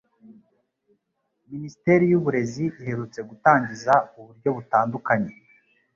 Minisiteri 1.51 2.03
y'Uburezi 2.11 2.65
iherutse 2.81 3.19
gutangiza 3.29 3.93
uburyo 4.19 4.49
butandukanye 4.57 5.31